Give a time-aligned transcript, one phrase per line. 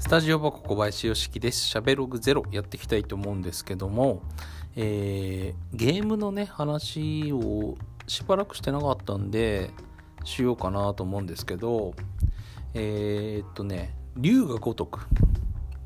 [0.00, 1.60] スタジオ箱小林よしきです。
[1.60, 4.22] しゃべログゼロやっていきたいと思うんですけども、
[4.74, 7.76] えー、ゲームのね、話を
[8.08, 9.70] しばらくしてなかったんで、
[10.24, 11.94] しようかなと思うんですけど、
[12.72, 15.06] えー、っとね、竜が如く。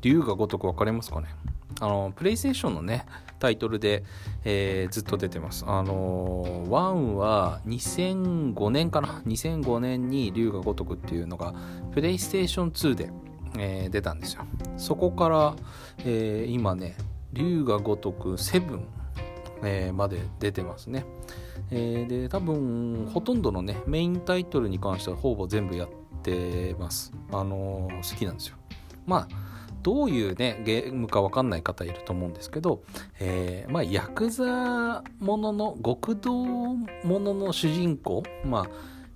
[0.01, 1.27] 竜が如く分かりますかね？
[1.81, 3.05] あの、プレイステーションのね、
[3.37, 4.05] タイトルで、
[4.45, 5.65] えー、ずっと出てます。
[5.67, 11.53] あのー、1は2005年かな ?2005 年に竜が如くっていうのが、
[11.91, 13.11] プレイステーション2で、
[13.57, 14.45] えー、出たんですよ。
[14.77, 15.55] そこから、
[15.99, 16.95] えー、今ね、
[17.33, 18.81] 竜が如く7、
[19.63, 21.05] えー、まで出てますね。
[21.71, 25.89] え、で、多分、ほとんどのね、メインタイトルに関してはほぼ全部やっ
[26.21, 27.11] てます。
[27.31, 28.57] あの、好きなんですよ。
[29.05, 32.81] まあ、どういうね、ゲームかわかんない方いると思うんですけど、
[33.19, 38.67] えー、まあ、ヤクザものの、極道ものの主人公、まあ、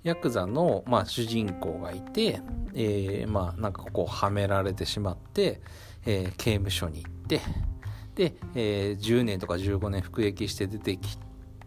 [0.02, 2.40] ヤクザの、まあ、主人公がいて、
[2.74, 5.60] えー、まあなんかこうはめられてしまって、
[6.06, 7.40] えー、刑務所に行って
[8.14, 11.18] で、えー、10年とか15年服役して出てき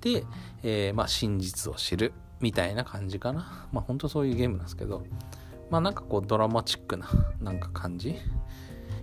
[0.02, 0.26] て、
[0.64, 3.68] えー、まあ真実を知るみたいな感じかな。
[3.72, 5.04] まあ本当そういうゲームなんですけど
[5.70, 7.08] まあなんかこうドラマチックな
[7.40, 8.16] なんか感じ、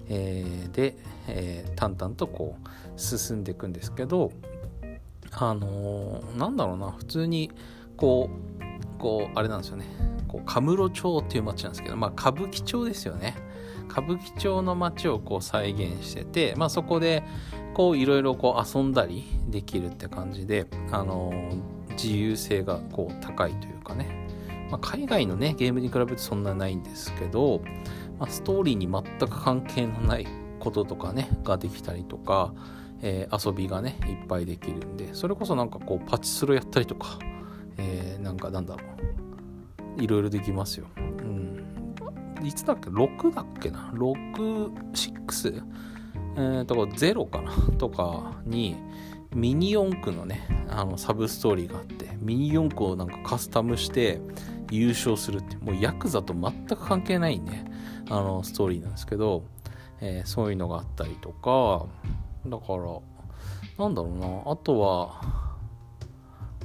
[0.09, 0.97] えー、で、
[1.29, 4.33] えー、淡々とこう進んでいくんですけど
[5.33, 7.51] あのー、なんだろうな普通に
[7.97, 8.29] こ
[8.61, 8.70] う
[9.01, 9.87] こうあれなんですよね。
[10.29, 13.35] こうカムロ町っていう町なんですけど、まあ、歌舞伎町ですよね。
[13.91, 17.25] 歌舞伎町の街をこう再現してて、まあ、そこで
[17.75, 24.29] こういろいろこう遊んだりできるって感じで、あのー、自由性がこう高いというかね、
[24.71, 27.63] まあ、海外のねゲームに比べてそんなないんですけど、
[28.21, 30.27] まあ、ストーリーに全く関係のない
[30.61, 32.55] こととかねができたりとか、
[33.03, 37.19] えー、遊びがねいっぱいできるんでそれこそなんかこうパチスロやったりとか、
[37.81, 38.85] えー、なんかなんだろ
[39.97, 40.87] ういろいろできますよ。
[40.97, 42.47] うん。
[42.47, 45.63] いつだっけ ?6 だっけな ?6、6?
[46.37, 47.53] えー、とか0かな？
[47.77, 48.77] とかに
[49.35, 54.21] ミニ四駆のね、あのサブストーリーがあって、ミニ四駆をなんかカスタムして
[54.71, 57.65] 優勝するって、もうヤクザと全く関係ないね、
[58.09, 59.45] あのストーリーなんですけど、
[60.01, 61.87] えー、そういうのがあったりとか、
[62.47, 63.01] だから、
[63.79, 65.50] なんだろうな、あとは、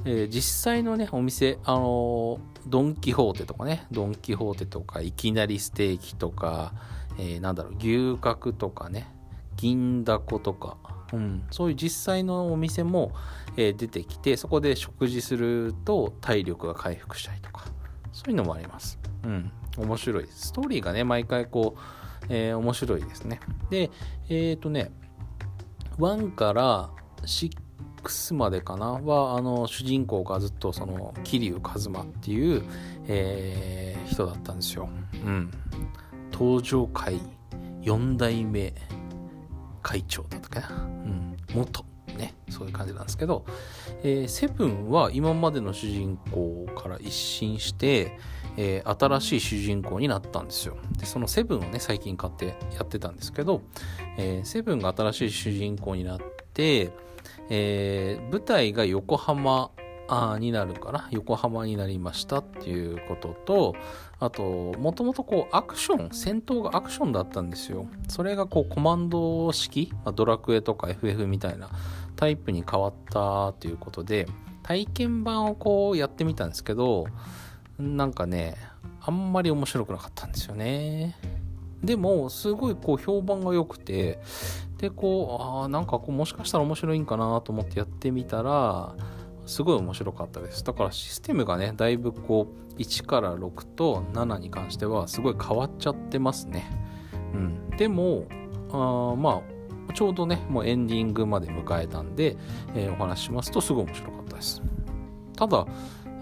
[0.06, 6.74] えー、実際のね、お店、あの、ドン・キホーテとかね、ドン・キホーテとか、いきなりステーキとか、
[7.18, 9.12] えー、なんだろう、牛角とかね、
[9.56, 10.76] 銀だことか、
[11.12, 13.12] うん、そういう実際のお店も、
[13.56, 17.64] えー、出てきて、そこで食事すると体力が回復したりとか、
[18.12, 19.00] そういうのもあります。
[19.24, 20.28] うん、面白い。
[20.30, 23.40] ストーリーがね、毎回こう、えー、面白いですね。
[23.70, 23.90] で、
[24.28, 24.92] えっ、ー、とね、
[25.98, 26.90] 1から
[27.22, 27.65] 6
[28.06, 28.92] 6までかな？
[28.92, 32.64] はあの主人公がずっとその桐生一馬っていう、
[33.08, 34.88] えー、人だったんですよ。
[35.24, 35.50] うん、
[36.32, 37.20] 登場会
[37.82, 38.72] 4代目
[39.82, 41.84] 会長だったかな、うん、元。
[42.16, 42.34] ね。
[42.48, 43.44] そういう感じなんですけど、
[44.02, 48.18] えー、セブンは今までの主人公から一新して、
[48.56, 50.76] えー、新しい主人公になったんですよ。
[50.98, 53.62] でそのセブンをね最近買ってやってたんですけど、
[54.16, 56.18] えー、セブンが新しい主人公になっ
[56.54, 56.90] て
[57.48, 59.70] えー、舞台が横浜
[60.08, 61.08] あになるかな？
[61.10, 63.74] 横浜になりましたっていうことと
[64.20, 67.86] あともともとこうアクション戦闘がアクションだったんですよ。
[68.08, 71.70] それがこうコマンド式、まあ、ドラクエとか FF みたいな
[72.14, 74.28] タイプに変わったということで
[74.62, 77.06] 体験版をこうやってみたんですけど
[77.78, 78.56] なんかね
[79.00, 81.16] あんまり面白くなかったんですよね。
[81.82, 84.18] でもすごいこう評判が良くて
[84.78, 88.94] でこうああなんかこうもしかしたら面白いんかなと思ってやってみたら
[89.46, 90.64] すごい面白かったです。
[90.64, 96.68] だからシステムがねだいぶこう1から6と7に関してはすごい変わっちゃってますね。
[97.32, 97.70] うん。
[97.76, 98.26] でも
[98.72, 99.42] あま
[99.88, 102.36] あちょうどねもうエンディングまで迎えたんで、
[102.74, 104.62] えー、お話ししますとすごい面白かったです。
[105.36, 105.66] ただ、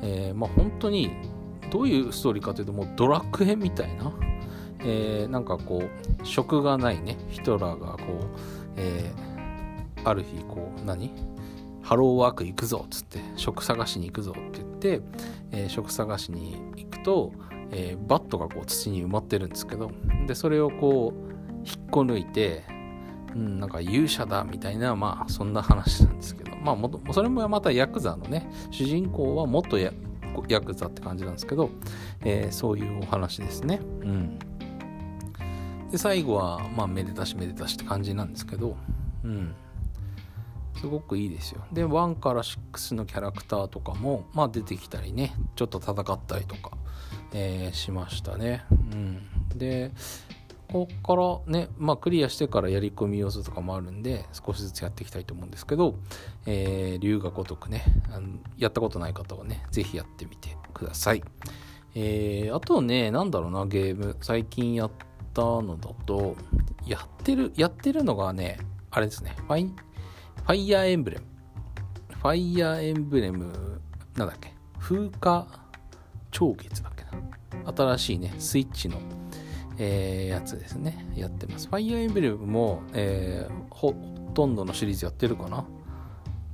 [0.03, 1.11] えー、まあ本当に
[1.71, 4.13] どういうストーリーかというともうドラクエみたいな
[4.85, 7.17] えー、なんかこう職がないね。
[7.31, 8.27] ヒトラーがこう、
[8.77, 11.11] えー、ある日こう何？
[11.83, 15.01] ハローワーク行くぞっつって職探しに行くぞって言って、
[15.53, 17.33] えー、職探しに行くと、
[17.71, 19.91] えー、バットがこう土に埋まってるんですけど
[20.27, 22.65] でそれをこう引っこ抜いて、
[23.35, 29.93] うん、なんか勇者だみたいなまあそんな話なんですけどまあもそれもまたヤクザのね主人公は元ヤ
[30.49, 31.69] ヤクザって感じなんですけど、
[32.25, 33.81] えー、そういうお話ですね。
[34.01, 34.39] うん。
[35.95, 38.77] で最後はまあめでたしめでたしって感じなんですけど
[39.23, 39.55] うん。
[40.81, 41.65] すごくいいですよ。
[41.73, 46.77] で1から6のキャラクターとかもまあ出てきたりねちょっと戦ったりとか、
[47.33, 48.65] えー、しましたね。
[48.71, 49.23] うん。
[49.57, 49.93] で
[50.67, 55.95] ここからね、まあ、クリアしてからやり込み要素とかもあるんで、少しずつやっていきたいと思うんですけど、
[56.47, 61.23] えー、龍が如くねあの、やったことない方はね、ぜひやってみてください。
[61.95, 66.37] えー、あとね、なんだろうな、ゲーム、最近やってたのだと、
[66.87, 68.59] やってる、やってるのがね、
[68.91, 71.25] あれですね、ファイ、ファイヤーエンブレム。
[72.11, 73.81] ファイヤーエンブレム、
[74.17, 75.47] なんだっけ、風化
[76.31, 77.73] 超月だっけな？
[77.73, 78.99] 新しいね、スイッチの
[79.77, 81.05] えー、やつですね。
[81.17, 81.67] やってます。
[81.67, 83.93] ファイアーエンブレムも、えー、ほ
[84.33, 85.65] とんどのシリーズやってるかな？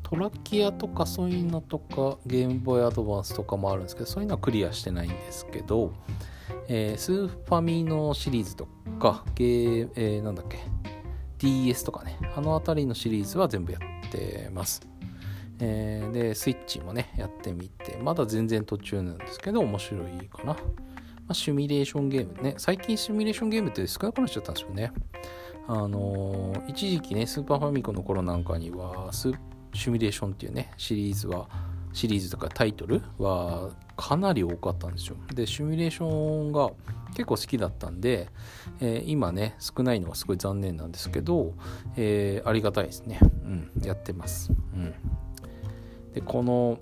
[0.02, 5.92] トラキアとかそういうのとか、ゲームボーイアドバンスとかもあるんですけど、そういうのはクリアしてないんですけど、
[6.68, 8.66] えー、スーファミのシリーズと
[8.98, 10.58] か、ゲー、えー、なんだっけ、
[11.38, 14.80] DS とかね、あの辺りのシリーズは全部やってます。
[15.60, 20.54] えー、で、スイッチもね、やってみて、まだ全然途中なんですけど、面白いかな。
[20.54, 20.58] ま
[21.28, 22.54] あ、シミュレーションゲームね。
[22.58, 24.92] 最近シミュレーションゲームって少なくなっちゃったんですよね。
[25.68, 29.28] あのー、一時期ね、スーパーファミコンの頃なんかには、シ
[29.90, 31.48] ミュレーションっていうね、シリーズは、
[31.92, 35.16] シリーズとかタイトルはかなり多かったんですよ。
[35.34, 36.06] で、シミュレーショ
[36.48, 36.70] ンが
[37.14, 38.28] 結構好きだったんで、
[38.80, 41.54] えー、今ね、少ないのはすごい残念なんですけど、
[41.96, 43.18] えー、ありがたいですね。
[43.22, 44.52] うん、やってます。
[44.74, 44.94] うん。
[46.14, 46.78] で、この、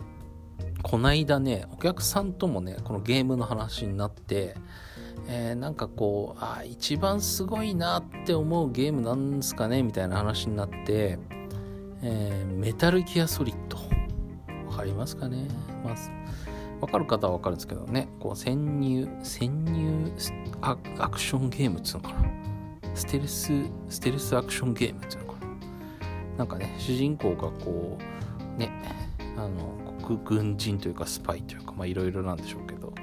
[0.83, 4.55] こないだね、お客さんともね、このゲームの話になって、
[5.27, 11.19] えー、なんかこう、あ、一番すごいなって思うゲームなんですかねみたいな話になって、
[12.03, 13.98] え、メタルギアソリッド。
[14.89, 15.49] わかりますかね。
[15.85, 16.11] まず、
[16.81, 20.13] わかる方はわかるんですけどね、こう、潜入、潜入
[20.61, 20.77] ア
[21.09, 22.95] クションゲームっていうのかな。
[22.95, 23.53] ステルス、
[23.89, 26.39] ステルスアクションゲームっていうのかな。
[26.39, 27.99] なんかね、主人公がこ
[28.57, 28.71] う、ね、
[29.37, 32.95] あの、軍人というかスパイというかいろいろなんでしょうけど、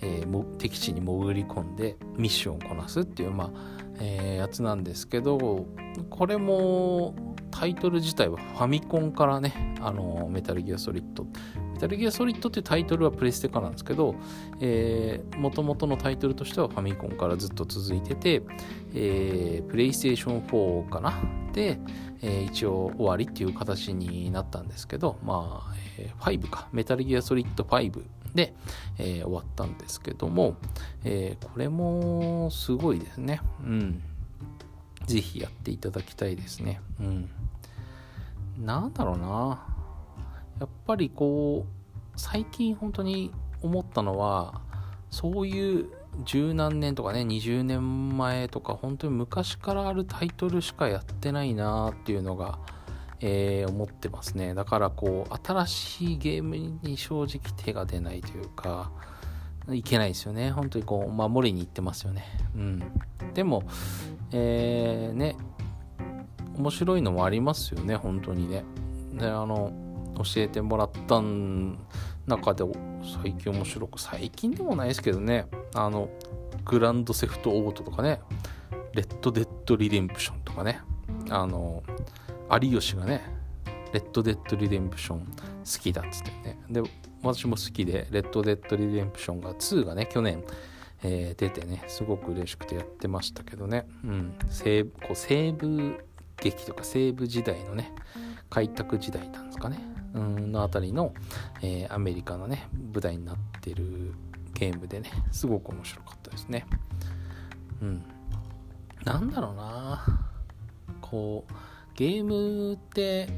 [0.00, 3.50] えー、も敵地に潜り込んでミッションをこなすっていう、まあ
[3.98, 5.66] えー、やつなんですけど
[6.10, 7.14] これも
[7.50, 11.24] タイトル自体はファミコンからねあのメタルギアソリッド
[11.74, 14.14] メタルギアソリッドっていうタイトルはプレステ化なんですけど、
[14.60, 18.42] えー、元々のタイトルとしてはファミコンからずっと続いてて、
[18.94, 21.12] えー、プレイステーション4かな？
[21.52, 21.78] で、
[22.22, 28.02] えー、一応終わりっていう形になったんですけど、まあ、えー、5か、メタルギアソリッド5
[28.34, 28.54] で、
[28.98, 30.56] えー、終わったんですけども、
[31.04, 33.40] えー、これもすごいですね。
[33.62, 34.02] うん。
[35.06, 36.80] ぜひやっていただきたいですね。
[36.98, 37.28] うん。
[38.58, 39.73] なんだろうな。
[40.60, 44.60] やっぱりこう、最近本当に思ったのは、
[45.10, 45.88] そういう
[46.24, 52.58] 十何年とかね、20年前とか、本当に昔からあるタイトルしかやってないなっていうのが、
[53.20, 54.54] えー、思ってますね。
[54.54, 58.92] だからこう、新しいゲームに正直手が出ないというか、
[59.70, 60.50] いけないですよね。
[60.50, 62.24] 本当にこう、守りに行ってますよね。
[62.54, 62.82] うん。
[63.32, 63.64] でも、
[64.30, 65.36] えー、ね、
[66.56, 68.64] 面白いのもありますよね、本当にね。
[69.14, 69.72] で、あの、
[70.16, 71.20] 教えてもらった
[72.26, 72.64] 中で
[73.22, 76.08] 最近面白く、最近でもないですけどね、あの、
[76.64, 78.20] グランドセフトオートとかね、
[78.94, 80.80] レッド・デッド・リデンプションとかね、
[81.30, 81.82] あの、
[82.62, 83.22] 有吉がね、
[83.92, 86.58] レッド・デッド・リデンプション好きだっつってね。
[86.70, 86.82] で、
[87.22, 90.44] 私も好きで、レッド・デッド・リデンプションが2がね、去年、
[91.02, 96.02] えー、出てね、すごく嬉しくてやってましたけどね、うん、西こう西部
[96.38, 97.92] 劇とか西部時代のね、
[98.48, 99.78] 開拓時代なんですかね、
[100.14, 101.12] のあたりの、
[101.62, 104.14] えー、アメリカのね、舞台になってる
[104.54, 106.66] ゲームでね、すごく面白かったですね。
[107.82, 108.04] うん。
[109.04, 110.04] なんだろうな
[111.00, 111.52] こう、
[111.94, 113.28] ゲームって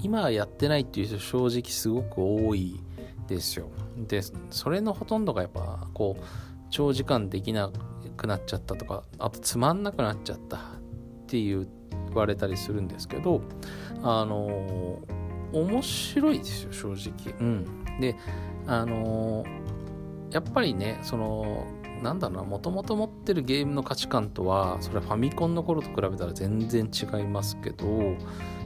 [0.00, 2.80] 今やってないっていう人正直すごく多い
[3.26, 3.68] ですよ。
[3.96, 4.20] で、
[4.50, 6.22] それのほとんどがやっぱこう
[6.70, 7.70] 長時間できな
[8.16, 10.60] くなっちゃったとか、あとつまんなくなっちゃったっ
[11.26, 11.68] ていう
[12.08, 13.42] 言われたりするんですけど、
[14.02, 15.00] あの
[15.52, 17.34] 面白いですよ、正直。
[17.40, 17.64] うん。
[18.00, 18.16] で、
[18.66, 19.44] あの
[20.30, 21.66] やっぱりね、その
[22.02, 27.86] なんだろうな、もともと持ってるゲームの価値観とは、それはファミコンの頃と比べたら全然違いますけど、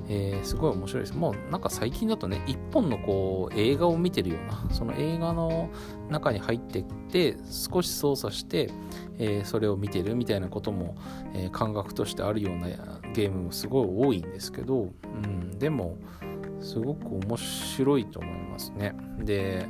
[0.09, 1.17] えー、すごい面白いです。
[1.17, 5.71] もうなんか最近だとね、一本のこう映画を見てるような、その映画の
[6.09, 8.71] 中に入ってって、少し操作して、
[9.19, 10.97] えー、それを見てるみたいなことも、
[11.35, 12.69] えー、感覚としてあるような
[13.15, 15.97] ゲームもすごい多いんですけど、うん、でも、
[16.61, 18.95] すごく面白いと思いますね。
[19.19, 19.67] で、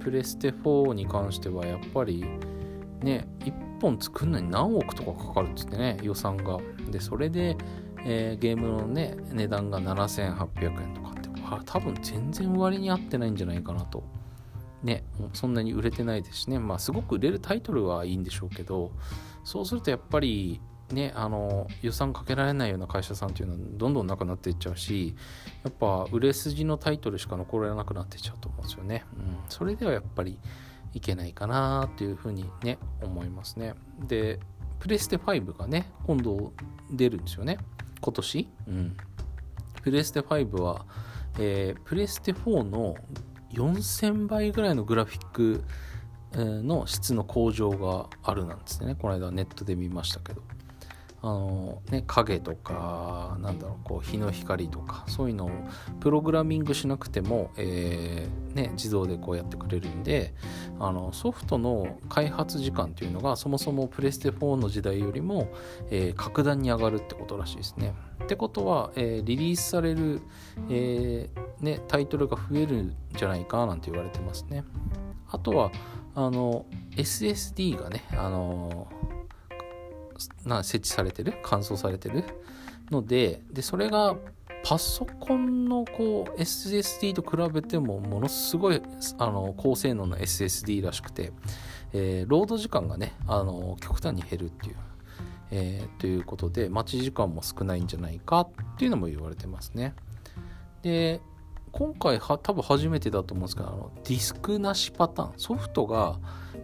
[0.00, 2.24] プレステ4に関してはやっぱり、
[3.02, 6.58] ね、1本作るのに何億とかかかるっつってね、予算が。
[6.90, 7.56] で、それで、
[8.04, 11.28] えー、ゲームのね、値段が7800円とかって、
[11.66, 14.02] 多分全然割に合ってないんじゃないかなと。
[14.84, 15.02] ね
[15.32, 18.92] そんなに売れてないですしねまあすごく売れるタイトルはいいんでしょうけど
[19.42, 20.60] そうするとやっぱり
[20.92, 25.14] ね、あの予算かけられないような会社さんっていうのはどんどんなくなっていっちゃうし
[25.64, 30.38] やっぱ売れ筋のタイトルしか残らなくなっていっちゃうと思うんですよね、うん、それではやっぱり
[30.92, 33.74] いけないかなっていうふうにね思いますね。
[34.06, 34.38] で
[34.78, 36.52] プレステ5がね今度
[36.90, 37.58] 出るんですよね。
[38.00, 38.96] 今年、うん、
[39.82, 40.86] プレステ5は、
[41.38, 42.94] えー、プレステ4の
[43.52, 45.64] 4000倍ぐらいのグラフィック
[46.36, 48.94] の質の向上があるなんですね。
[48.94, 50.42] この間ネットで見ましたけど。
[51.24, 55.50] あのね、影とかなんだろうこう日の光とかそういうのを
[55.98, 60.34] プログラミングしなくても、えー、ね、自動でこうやってくれるんで
[60.78, 65.48] あのソフトの開発時間というのがそもそもプレステ4の時代よりも、
[65.90, 67.94] えー、格段に上がるってことらしいですね。
[68.22, 70.20] ってことは、えー、リリースされる、
[70.68, 71.30] え
[71.62, 74.62] ね、タイトルが増えるんじゃないかなんて言われてますね。
[75.30, 75.72] あとは
[76.14, 76.66] あの
[76.96, 78.88] SSD がねあの
[80.44, 81.34] な設置されてる？
[81.42, 82.24] 乾燥されてる？
[82.90, 84.16] のででそれが
[84.64, 88.80] パソコンのこう SSD と比べてもものすごい
[89.18, 91.32] あの高性能の SSD らしくて、
[91.92, 94.76] えー、ロード時間がねあの極端に減るっていう、
[95.50, 99.94] えー、ということで待ち時間も少ないんじゃないかっていうのも言われてますね。
[100.82, 101.20] で
[101.72, 105.38] 今回は多分初めてだと思うんですけどあのディスクなしパターン。
[105.38, 106.18] ソフトが、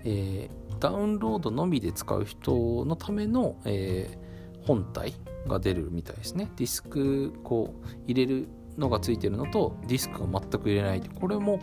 [0.04, 5.14] えー、ダウンロードのみで使う人のための、えー、本体
[5.46, 6.50] が出るみたいですね。
[6.56, 11.60] ディスクこう入れるのがついてるのとディスクが全く入れないこれも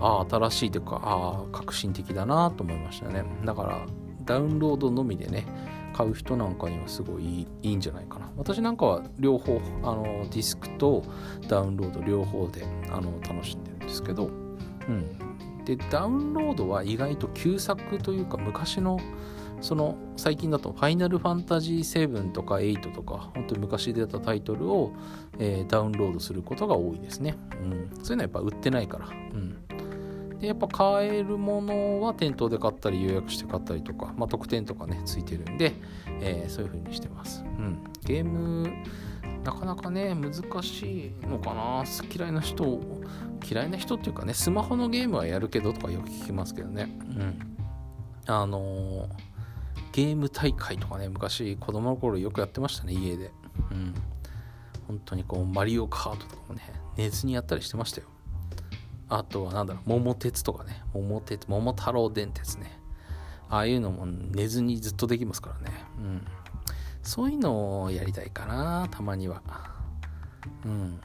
[0.00, 3.24] あ新しいというかあ革新的だなと思いましたね。
[3.44, 3.86] だから
[4.24, 5.46] ダウンロードのみでね
[5.92, 8.30] 買う人なんかにはすごいいいんじゃないかな。
[8.36, 11.02] 私なんかは両方あのディスクと
[11.48, 14.28] ダウンロード両方であの楽しんでるんですけど、う
[14.92, 15.29] ん、
[15.64, 18.98] でダウンロードは意外と旧作というか昔の
[19.60, 24.92] その最近だと「ファイナルファンタジー7」とか8とか本当に昔出たタイトルを、
[25.38, 35.74] えー、ダウンロードすることが多いですね、うん、そういうのはやっぱ売ってないから、うん、でやっぱ買えるものは店頭で買ったり予約して買ったりとか、まあ、特典とかねついてるんで、
[36.20, 38.72] えー、そういう風にしてます、うん、ゲーム
[39.44, 40.32] なかなかね難
[40.62, 41.84] しいのかな。
[42.14, 42.80] 嫌いな人
[43.48, 46.88] 嫌いな人っていうかねスマホのゲームはやるけどとかよく聞きますけどね。
[46.98, 47.56] うん。
[48.26, 49.08] あのー、
[49.92, 53.30] ゲーム大会とかね昔子供の頃よくやってましたね家で。
[53.70, 53.94] うん。
[54.86, 56.62] 本当にこうマリオカートとかもね
[56.96, 58.08] 寝ずにやったりしてましたよ。
[59.08, 60.82] あとはなんだろう桃鉄とかね。
[60.92, 62.78] 桃鉄桃太郎電鉄ね。
[63.48, 65.76] ああいうのも寝ずにずっとできますからね。
[65.98, 66.26] うん。
[67.02, 69.42] そういうのをやりたいかな、たまには。
[70.64, 71.00] うん。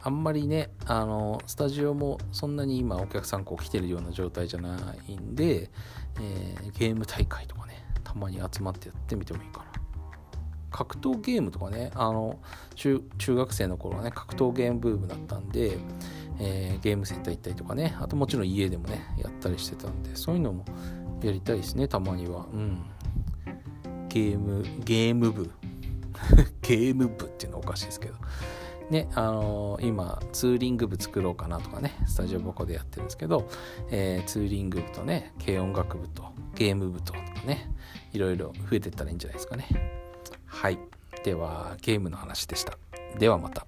[0.00, 5.70] あんまりね、あの、スタジオもそんなに今お客さんこう来てるような状態じゃないんで、
[6.20, 9.64] えー、ゲーム大会とかね、たまに集まってやってみてもいいかな。
[10.70, 12.38] 格闘ゲームとかね、あの、
[12.76, 15.78] 中学生の頃はね、格闘ゲームブームだったんで、
[16.38, 20.64] えー、ゲームセンター行ったりとかね、あともちろん家でもね、やったりしてたんで、そういうのも
[21.22, 22.46] やりたいですね、たまには。
[22.52, 22.84] うん。
[24.08, 25.50] ゲーム、ゲーム部。
[26.62, 28.14] ゲーム部っていうのはおかしいですけど。
[28.90, 33.48] ね、あのー、今、ツーリング部作ろうかなとかね、スタジオボコでやってるんですけど、
[33.90, 36.24] えー、ツーリング部とね、軽音楽部と
[36.54, 37.70] ゲーム部ととかね、
[38.12, 39.66] いろいろ増えてったらいいんじゃないですかね。
[40.46, 40.78] はい。
[41.22, 42.78] では、ゲームの話でした。
[43.18, 43.66] ではまた。